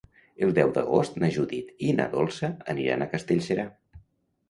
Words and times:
El 0.45 0.53
deu 0.59 0.73
d'agost 0.77 1.19
na 1.25 1.29
Judit 1.37 1.71
i 1.91 1.95
na 2.01 2.09
Dolça 2.17 2.53
aniran 2.77 3.07
a 3.09 3.13
Castellserà. 3.17 3.71